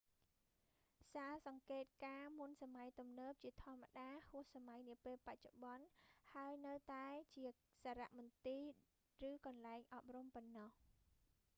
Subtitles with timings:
[1.13, 5.85] សាលសង្កេតការណ៍មុនសម័យទំនើបជាធម្មតាហួសសម័យនាពេលបច្ចុប្បន្ន
[6.33, 7.45] ហើយនៅតែមានជា
[7.83, 8.63] សារមន្ទីរ
[9.29, 10.69] ឬកន្លែងអប់រំប៉ុណ្ណោះ